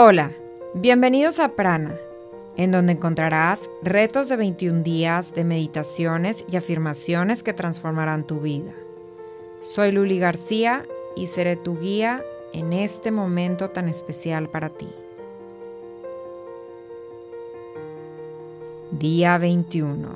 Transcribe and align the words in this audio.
Hola, 0.00 0.30
bienvenidos 0.74 1.40
a 1.40 1.56
Prana, 1.56 1.98
en 2.56 2.70
donde 2.70 2.92
encontrarás 2.92 3.68
retos 3.82 4.28
de 4.28 4.36
21 4.36 4.84
días 4.84 5.34
de 5.34 5.42
meditaciones 5.42 6.44
y 6.48 6.56
afirmaciones 6.56 7.42
que 7.42 7.52
transformarán 7.52 8.24
tu 8.24 8.38
vida. 8.38 8.70
Soy 9.60 9.90
Luli 9.90 10.20
García 10.20 10.84
y 11.16 11.26
seré 11.26 11.56
tu 11.56 11.80
guía 11.80 12.22
en 12.52 12.72
este 12.72 13.10
momento 13.10 13.70
tan 13.70 13.88
especial 13.88 14.48
para 14.48 14.68
ti. 14.68 14.88
Día 18.92 19.36
21. 19.36 20.10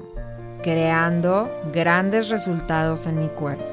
Creando 0.62 1.50
grandes 1.72 2.28
resultados 2.28 3.08
en 3.08 3.18
mi 3.18 3.26
cuerpo. 3.26 3.64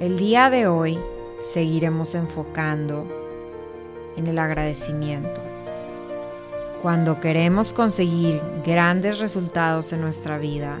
El 0.00 0.18
día 0.18 0.50
de 0.50 0.66
hoy 0.66 0.98
seguiremos 1.38 2.16
enfocando 2.16 3.17
en 4.18 4.26
el 4.26 4.38
agradecimiento. 4.38 5.40
Cuando 6.82 7.20
queremos 7.20 7.72
conseguir 7.72 8.40
grandes 8.64 9.18
resultados 9.18 9.92
en 9.92 10.00
nuestra 10.00 10.38
vida, 10.38 10.78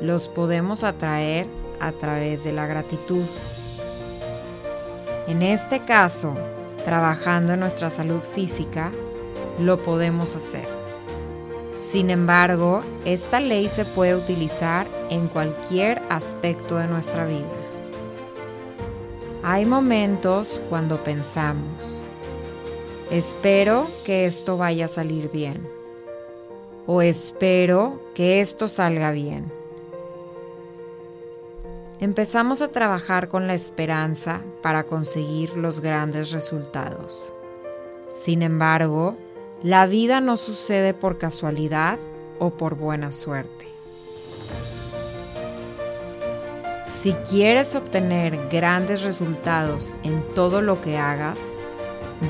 los 0.00 0.28
podemos 0.28 0.84
atraer 0.84 1.46
a 1.80 1.92
través 1.92 2.44
de 2.44 2.52
la 2.52 2.66
gratitud. 2.66 3.24
En 5.26 5.42
este 5.42 5.84
caso, 5.84 6.34
trabajando 6.84 7.54
en 7.54 7.60
nuestra 7.60 7.90
salud 7.90 8.22
física, 8.22 8.92
lo 9.58 9.82
podemos 9.82 10.36
hacer. 10.36 10.68
Sin 11.78 12.10
embargo, 12.10 12.82
esta 13.04 13.40
ley 13.40 13.68
se 13.68 13.84
puede 13.84 14.16
utilizar 14.16 14.86
en 15.10 15.28
cualquier 15.28 16.02
aspecto 16.08 16.76
de 16.76 16.86
nuestra 16.86 17.26
vida. 17.26 17.44
Hay 19.42 19.66
momentos 19.66 20.62
cuando 20.70 21.04
pensamos, 21.04 22.03
espero 23.18 23.88
que 24.04 24.26
esto 24.26 24.56
vaya 24.56 24.86
a 24.86 24.88
salir 24.88 25.30
bien. 25.30 25.68
O 26.86 27.00
espero 27.00 28.00
que 28.14 28.40
esto 28.40 28.66
salga 28.66 29.12
bien. 29.12 29.52
Empezamos 32.00 32.60
a 32.60 32.68
trabajar 32.68 33.28
con 33.28 33.46
la 33.46 33.54
esperanza 33.54 34.40
para 34.62 34.82
conseguir 34.82 35.56
los 35.56 35.78
grandes 35.78 36.32
resultados. 36.32 37.32
Sin 38.10 38.42
embargo, 38.42 39.16
la 39.62 39.86
vida 39.86 40.20
no 40.20 40.36
sucede 40.36 40.92
por 40.92 41.16
casualidad 41.16 41.98
o 42.40 42.50
por 42.50 42.74
buena 42.74 43.12
suerte. 43.12 43.68
Si 46.86 47.12
quieres 47.12 47.76
obtener 47.76 48.48
grandes 48.48 49.02
resultados 49.02 49.92
en 50.02 50.22
todo 50.34 50.60
lo 50.60 50.80
que 50.80 50.98
hagas, 50.98 51.40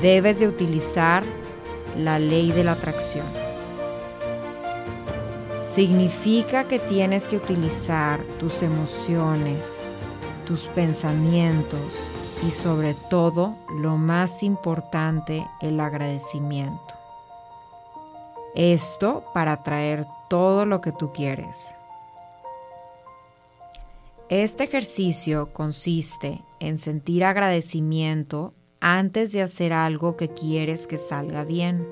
debes 0.01 0.39
de 0.39 0.47
utilizar 0.47 1.23
la 1.97 2.19
ley 2.19 2.51
de 2.51 2.63
la 2.63 2.73
atracción. 2.73 3.25
Significa 5.61 6.67
que 6.67 6.79
tienes 6.79 7.27
que 7.27 7.37
utilizar 7.37 8.21
tus 8.39 8.63
emociones, 8.63 9.79
tus 10.45 10.67
pensamientos 10.67 12.09
y 12.45 12.51
sobre 12.51 12.93
todo, 12.93 13.55
lo 13.79 13.97
más 13.97 14.43
importante, 14.43 15.45
el 15.61 15.79
agradecimiento. 15.79 16.95
Esto 18.53 19.25
para 19.33 19.53
atraer 19.53 20.05
todo 20.29 20.65
lo 20.65 20.79
que 20.79 20.91
tú 20.91 21.11
quieres. 21.11 21.75
Este 24.29 24.63
ejercicio 24.63 25.53
consiste 25.53 26.41
en 26.59 26.79
sentir 26.79 27.23
agradecimiento 27.23 28.54
antes 28.79 29.31
de 29.31 29.41
hacer 29.41 29.73
algo 29.73 30.17
que 30.17 30.29
quieres 30.29 30.87
que 30.87 30.97
salga 30.97 31.43
bien. 31.43 31.87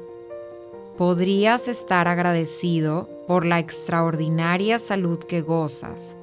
Podrías 0.97 1.67
estar 1.67 2.07
agradecido 2.07 3.09
por 3.27 3.45
la 3.45 3.59
extraordinaria 3.59 4.79
salud 4.79 5.19
que 5.19 5.41
gozas, 5.41 6.15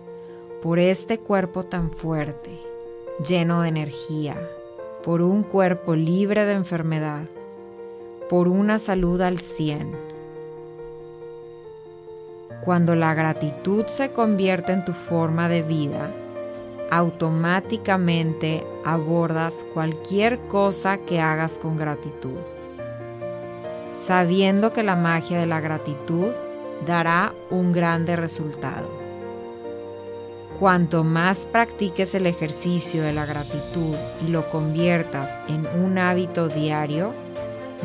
por 0.62 0.78
este 0.78 1.19
cuerpo 1.19 1.65
tan 1.65 1.91
fuerte, 1.91 2.59
lleno 3.26 3.62
de 3.62 3.69
energía, 3.69 4.37
por 5.03 5.22
un 5.22 5.43
cuerpo 5.43 5.97
libre 5.97 6.44
de 6.44 6.53
enfermedad, 6.53 7.25
por 8.28 8.47
una 8.47 8.78
salud 8.78 9.21
al 9.22 9.38
100. 9.38 9.91
Cuando 12.62 12.94
la 12.94 13.15
gratitud 13.15 13.87
se 13.87 14.12
convierte 14.12 14.72
en 14.72 14.84
tu 14.84 14.92
forma 14.92 15.48
de 15.48 15.62
vida, 15.62 16.10
automáticamente 16.91 18.67
abordas 18.84 19.65
cualquier 19.73 20.41
cosa 20.49 20.99
que 20.99 21.21
hagas 21.21 21.59
con 21.59 21.77
gratitud, 21.77 22.39
sabiendo 23.95 24.73
que 24.73 24.83
la 24.83 24.97
magia 24.97 25.39
de 25.39 25.47
la 25.47 25.61
gratitud 25.61 26.33
dará 26.87 27.33
un 27.51 27.73
grande 27.73 28.17
resultado. 28.17 28.89
Cuanto 30.59 31.05
más 31.05 31.47
practiques 31.47 32.15
el 32.15 32.27
ejercicio 32.27 33.03
de 33.03 33.12
la 33.12 33.25
gratitud 33.25 33.95
y 34.27 34.28
lo 34.28 34.51
conviertas 34.51 35.39
en 35.49 35.67
un 35.83 35.97
hábito 35.97 36.49
diario, 36.49 37.15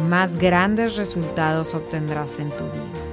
más 0.10 0.36
grandes 0.36 0.98
resultados 0.98 1.74
obtendrás 1.74 2.40
en 2.40 2.50
tu 2.50 2.66
vida. 2.66 3.06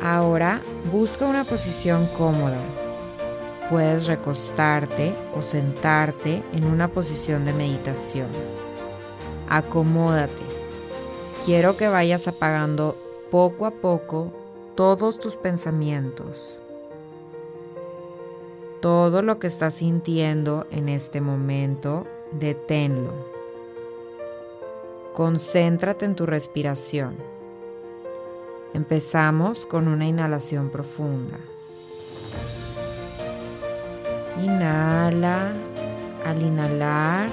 Ahora 0.00 0.62
busca 0.90 1.26
una 1.26 1.44
posición 1.44 2.06
cómoda 2.16 2.58
puedes 3.72 4.06
recostarte 4.06 5.14
o 5.34 5.40
sentarte 5.40 6.42
en 6.52 6.66
una 6.66 6.88
posición 6.88 7.46
de 7.46 7.54
meditación. 7.54 8.28
Acomódate. 9.48 10.42
Quiero 11.46 11.78
que 11.78 11.88
vayas 11.88 12.28
apagando 12.28 12.98
poco 13.30 13.64
a 13.64 13.70
poco 13.70 14.30
todos 14.74 15.18
tus 15.18 15.36
pensamientos. 15.36 16.58
Todo 18.82 19.22
lo 19.22 19.38
que 19.38 19.46
estás 19.46 19.72
sintiendo 19.72 20.66
en 20.70 20.90
este 20.90 21.22
momento, 21.22 22.06
deténlo. 22.30 23.14
Concéntrate 25.14 26.04
en 26.04 26.14
tu 26.14 26.26
respiración. 26.26 27.16
Empezamos 28.74 29.64
con 29.64 29.88
una 29.88 30.06
inhalación 30.06 30.68
profunda. 30.68 31.38
Inhala, 34.40 35.52
al 36.24 36.42
inhalar, 36.42 37.28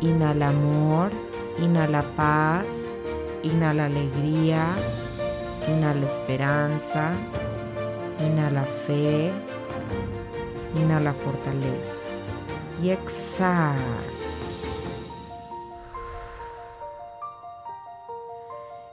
inhala 0.00 0.48
amor, 0.48 1.10
inhala 1.58 2.04
paz, 2.16 2.66
inhala 3.42 3.86
alegría, 3.86 4.66
inhala 5.68 6.06
esperanza, 6.06 7.12
inhala 8.20 8.64
fe, 8.64 9.32
inhala 10.76 11.12
fortaleza 11.12 12.02
y 12.82 12.90
exhala. 12.90 13.98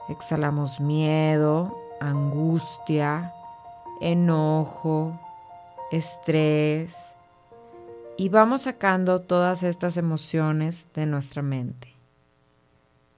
Exhalamos 0.09 0.79
miedo, 0.79 1.77
angustia, 1.99 3.33
enojo, 4.01 5.13
estrés, 5.91 7.12
y 8.17 8.29
vamos 8.29 8.63
sacando 8.63 9.21
todas 9.21 9.63
estas 9.63 9.97
emociones 9.97 10.87
de 10.93 11.05
nuestra 11.05 11.41
mente. 11.41 11.89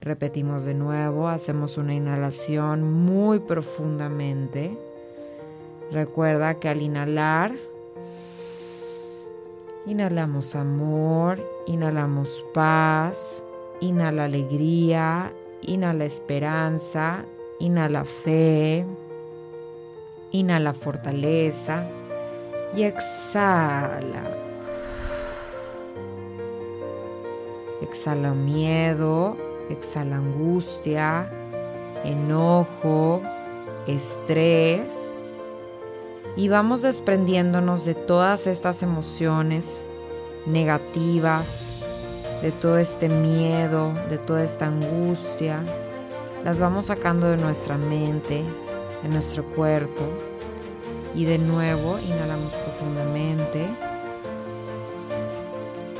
Repetimos 0.00 0.64
de 0.64 0.74
nuevo, 0.74 1.28
hacemos 1.28 1.78
una 1.78 1.94
inhalación 1.94 2.82
muy 2.82 3.40
profundamente. 3.40 4.78
Recuerda 5.90 6.54
que 6.54 6.68
al 6.68 6.80
inhalar, 6.80 7.54
inhalamos 9.86 10.54
amor, 10.54 11.44
inhalamos 11.66 12.44
paz, 12.54 13.42
inhala 13.80 14.24
alegría, 14.24 15.32
inhala 15.62 16.04
esperanza, 16.04 17.24
inhala 17.58 18.04
fe, 18.04 18.86
inhala 20.30 20.72
fortaleza 20.72 21.88
y 22.76 22.82
exhala 22.82 24.45
Exhala 27.88 28.34
miedo, 28.34 29.36
exhala 29.70 30.16
angustia, 30.16 31.30
enojo, 32.02 33.22
estrés. 33.86 34.92
Y 36.34 36.48
vamos 36.48 36.82
desprendiéndonos 36.82 37.84
de 37.84 37.94
todas 37.94 38.48
estas 38.48 38.82
emociones 38.82 39.84
negativas, 40.46 41.68
de 42.42 42.50
todo 42.50 42.76
este 42.78 43.08
miedo, 43.08 43.92
de 44.10 44.18
toda 44.18 44.42
esta 44.42 44.66
angustia. 44.66 45.60
Las 46.44 46.58
vamos 46.58 46.86
sacando 46.86 47.28
de 47.28 47.36
nuestra 47.36 47.78
mente, 47.78 48.42
de 49.04 49.08
nuestro 49.08 49.44
cuerpo. 49.44 50.02
Y 51.14 51.24
de 51.24 51.38
nuevo 51.38 52.00
inhalamos 52.00 52.52
profundamente. 52.52 53.64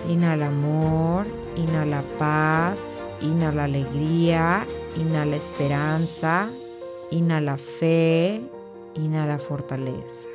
Inhala 0.09 0.49
amor, 0.49 1.46
inhala 1.57 2.03
paz, 2.19 2.99
Inhala 3.21 3.65
alegría, 3.65 4.67
inhala 4.95 5.37
esperanza, 5.37 6.51
inhala 7.11 7.57
fe, 7.57 8.43
inhala 8.95 9.39
fortaleza. 9.39 10.29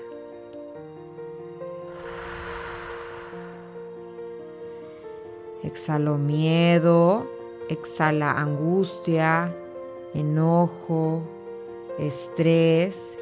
Exhalo 5.64 6.18
miedo, 6.18 7.28
exhala 7.70 8.32
angustia, 8.32 9.54
enojo, 10.16 11.22
estrés. 12.00 13.16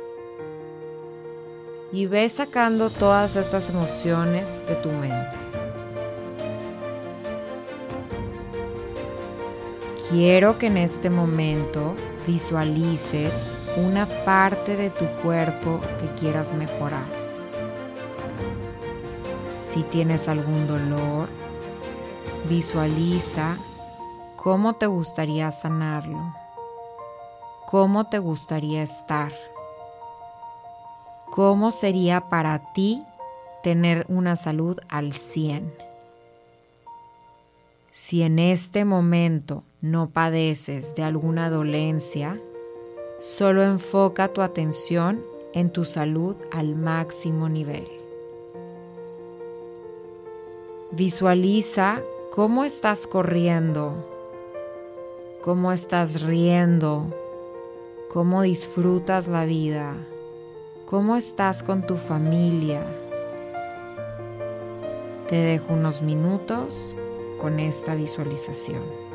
Y 1.91 2.05
ve 2.05 2.29
sacando 2.29 2.89
todas 2.91 3.35
estas 3.35 3.69
emociones 3.69 4.63
de 4.67 4.75
tu 4.75 4.89
mente. 4.89 5.48
Quiero 10.09 10.57
que 10.57 10.65
en 10.65 10.77
este 10.77 11.11
momento 11.11 11.95
visualices 12.25 13.45
una 13.77 14.07
parte 14.25 14.75
de 14.75 14.89
tu 14.89 15.05
cuerpo 15.21 15.79
que 15.99 16.07
quieras 16.19 16.55
mejorar. 16.55 17.05
Si 19.67 19.83
tienes 19.83 20.27
algún 20.27 20.65
dolor, 20.65 21.29
visualiza 22.49 23.57
cómo 24.35 24.73
te 24.73 24.87
gustaría 24.87 25.51
sanarlo, 25.51 26.33
cómo 27.67 28.07
te 28.07 28.17
gustaría 28.17 28.81
estar, 28.81 29.31
cómo 31.29 31.69
sería 31.69 32.29
para 32.29 32.73
ti 32.73 33.03
tener 33.61 34.07
una 34.09 34.35
salud 34.37 34.79
al 34.89 35.13
100. 35.13 35.71
Si 37.91 38.23
en 38.23 38.39
este 38.39 38.85
momento 38.85 39.65
no 39.81 40.09
padeces 40.09 40.93
de 40.95 41.03
alguna 41.03 41.49
dolencia, 41.49 42.39
solo 43.19 43.63
enfoca 43.63 44.27
tu 44.33 44.41
atención 44.41 45.23
en 45.53 45.71
tu 45.71 45.85
salud 45.85 46.35
al 46.51 46.75
máximo 46.75 47.49
nivel. 47.49 47.87
Visualiza 50.91 52.01
cómo 52.31 52.65
estás 52.65 53.07
corriendo, 53.07 54.05
cómo 55.41 55.71
estás 55.71 56.23
riendo, 56.23 57.05
cómo 58.09 58.41
disfrutas 58.41 59.27
la 59.27 59.45
vida, 59.45 59.95
cómo 60.85 61.15
estás 61.15 61.63
con 61.63 61.85
tu 61.85 61.95
familia. 61.95 62.83
Te 65.27 65.35
dejo 65.35 65.73
unos 65.73 66.01
minutos 66.01 66.95
con 67.39 67.59
esta 67.59 67.95
visualización. 67.95 69.08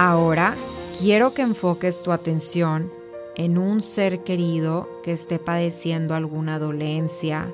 Ahora 0.00 0.54
quiero 1.00 1.34
que 1.34 1.42
enfoques 1.42 2.02
tu 2.04 2.12
atención 2.12 2.92
en 3.34 3.58
un 3.58 3.82
ser 3.82 4.20
querido 4.20 4.88
que 5.02 5.10
esté 5.10 5.40
padeciendo 5.40 6.14
alguna 6.14 6.60
dolencia, 6.60 7.52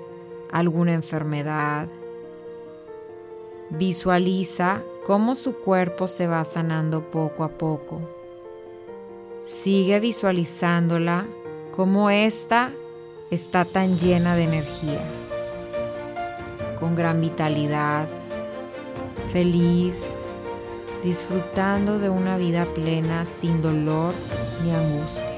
alguna 0.52 0.92
enfermedad. 0.92 1.88
Visualiza 3.70 4.82
cómo 5.06 5.36
su 5.36 5.54
cuerpo 5.54 6.06
se 6.06 6.26
va 6.26 6.44
sanando 6.44 7.10
poco 7.10 7.44
a 7.44 7.48
poco. 7.48 8.02
Sigue 9.44 9.98
visualizándola 9.98 11.24
como 11.74 12.10
ésta 12.10 12.74
está 13.30 13.64
tan 13.64 13.98
llena 13.98 14.36
de 14.36 14.44
energía, 14.44 15.00
con 16.78 16.94
gran 16.94 17.22
vitalidad, 17.22 18.06
feliz, 19.32 20.04
disfrutando 21.04 21.98
de 21.98 22.08
una 22.08 22.38
vida 22.38 22.64
plena 22.64 23.26
sin 23.26 23.60
dolor 23.60 24.14
ni 24.64 24.70
angustia. 24.70 25.34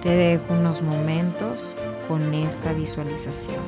Te 0.00 0.10
dejo 0.10 0.54
unos 0.54 0.80
momentos 0.80 1.74
con 2.06 2.32
esta 2.32 2.72
visualización. 2.72 3.64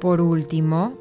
Por 0.00 0.20
último, 0.20 0.94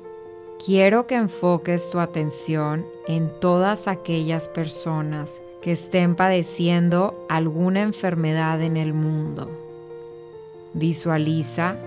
quiero 0.64 1.08
que 1.08 1.16
enfoques 1.16 1.90
tu 1.90 2.00
atención 2.00 2.86
en 3.08 3.32
todas 3.40 3.88
aquellas 3.88 4.48
personas 4.48 5.42
que 5.62 5.72
estén 5.72 6.16
padeciendo 6.16 7.26
alguna 7.30 7.82
enfermedad 7.82 8.62
en 8.62 8.78
el 8.78 8.94
mundo. 8.94 9.50
Visualiza 10.74 11.78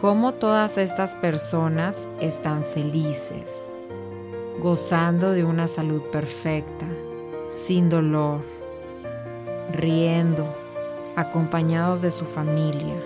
cómo 0.00 0.34
todas 0.34 0.78
estas 0.78 1.14
personas 1.16 2.06
están 2.20 2.64
felices, 2.64 3.60
gozando 4.60 5.32
de 5.32 5.44
una 5.44 5.66
salud 5.66 6.02
perfecta, 6.12 6.86
sin 7.48 7.88
dolor, 7.88 8.40
riendo, 9.72 10.46
acompañados 11.16 12.02
de 12.02 12.10
su 12.10 12.24
familia. 12.24 12.96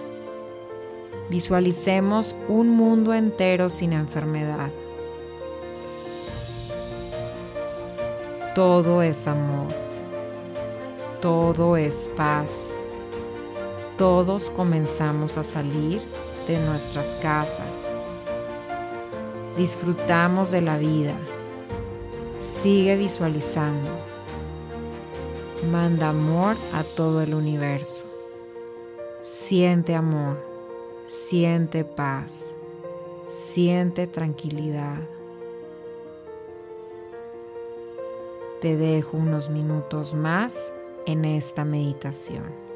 Visualicemos 1.29 2.35
un 2.49 2.69
mundo 2.71 3.15
entero 3.15 3.71
sin 3.71 3.93
enfermedad. 3.93 4.71
Todo 8.55 9.01
es 9.01 9.27
amor. 9.27 9.69
Todo 11.21 11.77
es 11.77 12.11
paz. 12.17 12.73
Todos 13.97 14.51
comenzamos 14.51 15.39
a 15.39 15.43
salir 15.43 16.03
de 16.47 16.59
nuestras 16.59 17.15
casas. 17.23 17.87
Disfrutamos 19.57 20.51
de 20.51 20.61
la 20.61 20.77
vida. 20.77 21.15
Sigue 22.41 22.97
visualizando. 22.97 23.89
Manda 25.71 26.09
amor 26.09 26.57
a 26.75 26.83
todo 26.83 27.23
el 27.23 27.35
universo. 27.35 28.05
Siente 29.21 29.95
amor. 29.95 30.52
Siente 31.13 31.85
paz. 31.85 32.55
Siente 33.27 34.07
tranquilidad. 34.07 34.99
Te 38.63 38.79
dejo 38.79 39.19
unos 39.19 39.51
minutos 39.51 40.15
más 40.15 40.73
en 41.05 41.27
esta 41.27 41.67
meditación. 41.67 42.72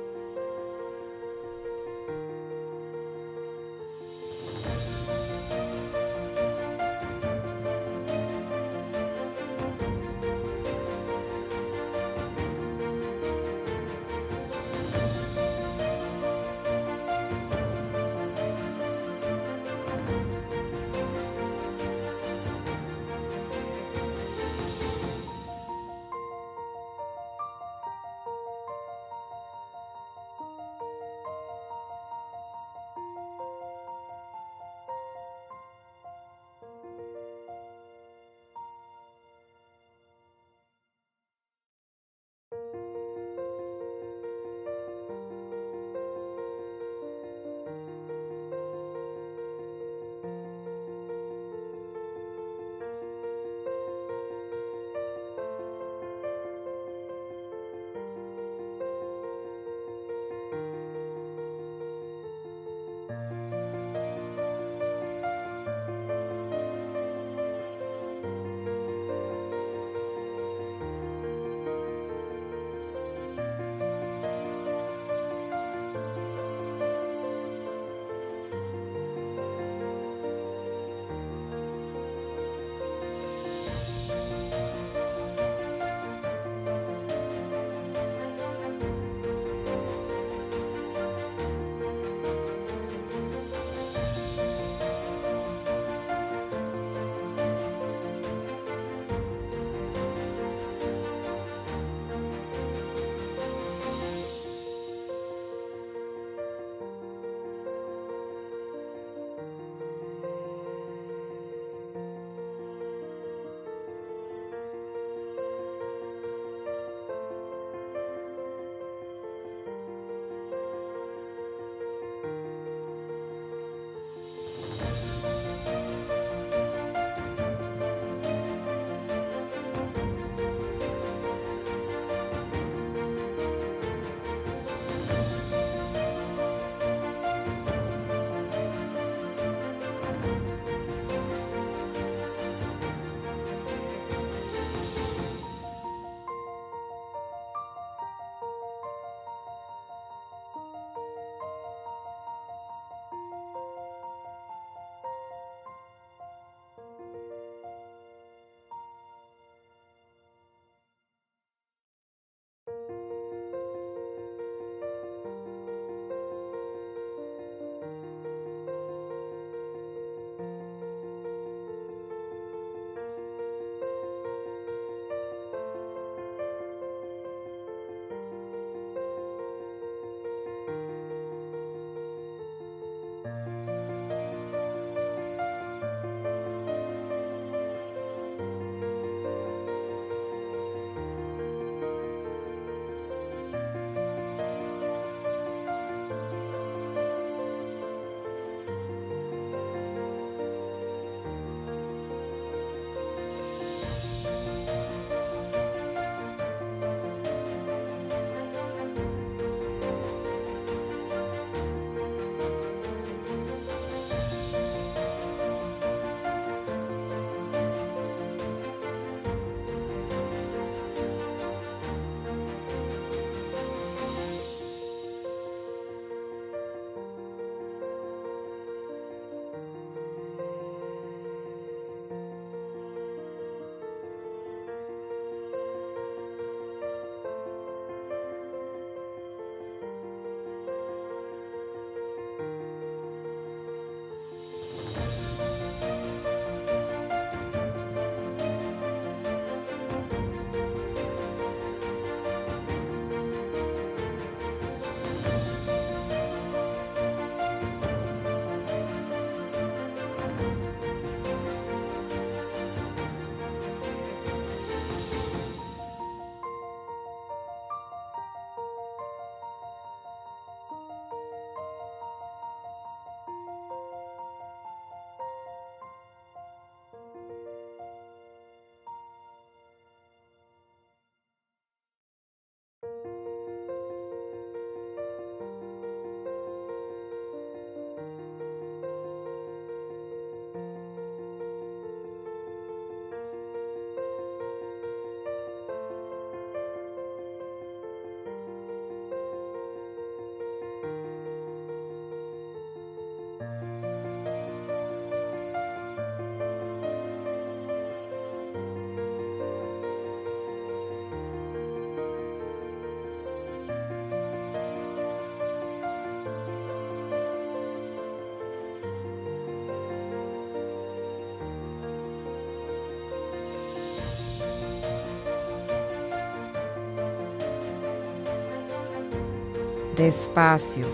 Despacio, 329.97 330.87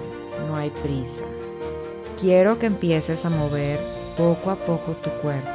no 0.46 0.54
hay 0.54 0.70
prisa. 0.70 1.24
Quiero 2.20 2.58
que 2.60 2.66
empieces 2.66 3.24
a 3.24 3.30
mover 3.30 3.80
poco 4.16 4.50
a 4.50 4.54
poco 4.54 4.92
tu 4.92 5.10
cuerpo. 5.20 5.50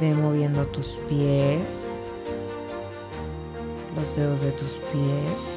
Ve 0.00 0.14
moviendo 0.14 0.64
tus 0.66 1.00
pies, 1.08 1.98
los 3.96 4.14
dedos 4.14 4.40
de 4.40 4.52
tus 4.52 4.74
pies, 4.92 5.52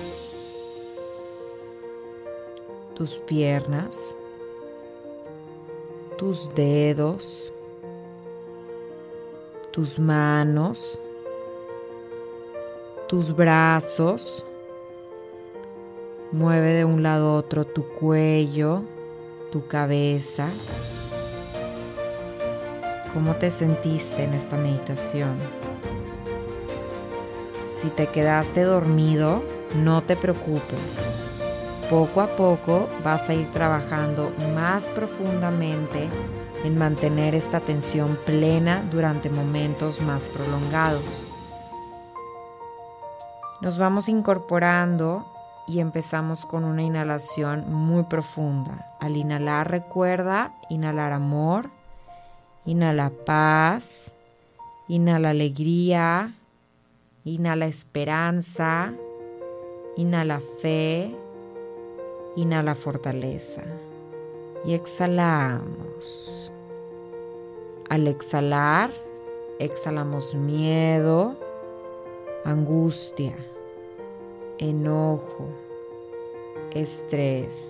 tus 2.96 3.20
piernas, 3.20 4.16
tus 6.18 6.54
dedos, 6.56 7.54
tus 9.72 10.00
manos, 10.00 11.00
tus 13.08 13.36
brazos. 13.36 14.44
Mueve 16.34 16.74
de 16.74 16.84
un 16.84 17.04
lado 17.04 17.30
a 17.30 17.34
otro 17.36 17.64
tu 17.64 17.88
cuello, 17.90 18.82
tu 19.52 19.68
cabeza. 19.68 20.50
¿Cómo 23.14 23.36
te 23.36 23.52
sentiste 23.52 24.24
en 24.24 24.34
esta 24.34 24.58
meditación? 24.58 25.38
Si 27.68 27.92
te 27.92 28.08
quedaste 28.08 28.64
dormido, 28.64 29.44
no 29.76 30.02
te 30.02 30.16
preocupes. 30.16 30.98
Poco 31.88 32.22
a 32.22 32.36
poco 32.36 32.90
vas 33.04 33.30
a 33.30 33.36
ir 33.36 33.52
trabajando 33.52 34.32
más 34.56 34.90
profundamente 34.90 36.10
en 36.64 36.76
mantener 36.80 37.36
esta 37.36 37.58
atención 37.58 38.18
plena 38.26 38.84
durante 38.90 39.30
momentos 39.30 40.02
más 40.02 40.30
prolongados. 40.30 41.26
Nos 43.62 43.78
vamos 43.78 44.10
incorporando 44.10 45.28
y 45.68 45.80
empezamos 45.80 46.46
con 46.46 46.64
una 46.66 46.84
inhalación 46.84 47.72
muy 47.74 48.04
profunda. 48.04 48.86
Al 49.00 49.18
inhalar 49.18 49.70
recuerda 49.70 50.54
inhalar 50.70 51.14
amor, 51.14 51.70
inhala 52.66 53.12
paz, 53.26 54.12
inhala 54.88 55.30
alegría, 55.30 56.34
inhala 57.24 57.66
esperanza, 57.66 58.94
inhala 59.96 60.42
fe, 60.62 61.16
inhala 62.36 62.76
fortaleza 62.76 63.62
y 64.66 64.74
exhalamos. 64.74 66.52
Al 67.90 68.08
exhalar, 68.08 68.92
exhalamos 69.60 70.34
miedo, 70.34 71.36
angustia, 72.44 73.36
enojo, 74.58 75.48
estrés. 76.72 77.68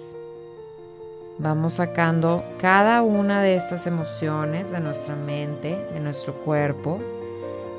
Vamos 1.37 1.75
sacando 1.75 2.43
cada 2.59 3.01
una 3.01 3.41
de 3.41 3.55
estas 3.55 3.87
emociones 3.87 4.71
de 4.71 4.79
nuestra 4.79 5.15
mente, 5.15 5.77
de 5.93 5.99
nuestro 5.99 6.33
cuerpo 6.33 6.99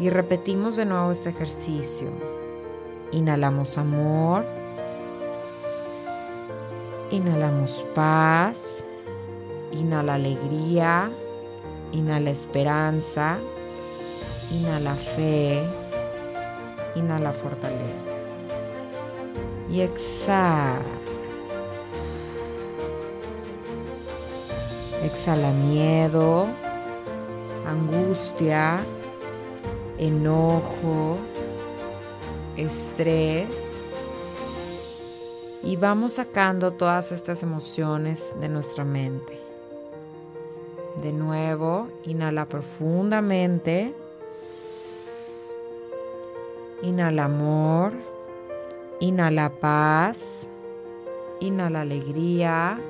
y 0.01 0.11
repetimos 0.11 0.77
de 0.77 0.85
nuevo 0.85 1.13
este 1.13 1.31
ejercicio. 1.31 2.09
Inhalamos 3.13 3.79
amor, 3.79 4.45
inhalamos 7.11 7.87
paz, 7.95 8.85
inhala 9.73 10.15
alegría, 10.15 11.13
Inhala 11.95 12.31
esperanza, 12.31 13.39
inhala 14.51 14.97
fe, 14.97 15.63
inhala 16.97 17.33
fortaleza. 17.33 18.24
Y 19.75 19.81
exhala. 19.81 20.79
Exhala 25.03 25.51
miedo, 25.51 26.47
angustia, 27.67 28.85
enojo, 29.99 31.17
estrés. 32.57 33.49
Y 35.65 35.75
vamos 35.75 36.13
sacando 36.13 36.75
todas 36.75 37.11
estas 37.11 37.43
emociones 37.43 38.33
de 38.41 38.49
nuestra 38.49 38.85
mente. 38.85 39.41
De 41.03 41.13
nuevo, 41.13 41.89
inhala 42.05 42.47
profundamente. 42.47 43.93
Inhala 46.81 47.25
amor. 47.25 48.14
Inhala 49.05 49.51
paz. 49.51 50.47
Inhala 51.41 51.83
alegría. 51.83 52.81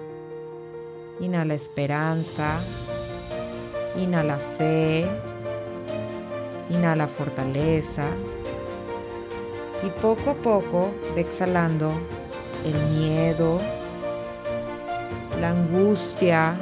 Inhala 1.18 1.54
esperanza. 1.54 2.60
Inhala 3.96 4.38
fe. 4.38 5.08
Inhala 6.70 7.08
fortaleza. 7.08 8.06
Y 9.82 9.90
poco 10.00 10.30
a 10.30 10.34
poco 10.34 10.92
ve 11.16 11.22
exhalando 11.22 11.90
el 12.64 12.78
miedo, 12.96 13.58
la 15.40 15.50
angustia, 15.50 16.54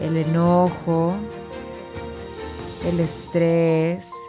el 0.00 0.16
enojo, 0.16 1.14
el 2.84 2.98
estrés. 2.98 4.23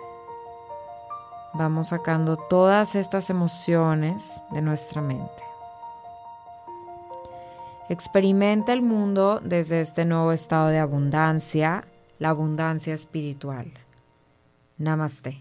Vamos 1.58 1.90
sacando 1.90 2.36
todas 2.36 2.96
estas 2.96 3.30
emociones 3.30 4.44
de 4.52 4.62
nuestra 4.62 5.02
mente. 5.02 5.42
Experimenta 7.88 8.74
el 8.74 8.82
mundo 8.82 9.40
desde 9.42 9.80
este 9.80 10.04
nuevo 10.04 10.34
estado 10.34 10.68
de 10.68 10.80
abundancia, 10.80 11.86
la 12.20 12.30
abundancia 12.30 12.94
espiritual. 12.94 13.72
Namaste. 14.78 15.40